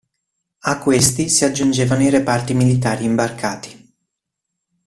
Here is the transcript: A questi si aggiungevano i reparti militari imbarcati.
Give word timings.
A 0.61 0.79
questi 0.79 1.29
si 1.29 1.45
aggiungevano 1.45 2.01
i 2.01 2.09
reparti 2.09 2.55
militari 2.55 3.05
imbarcati. 3.05 3.93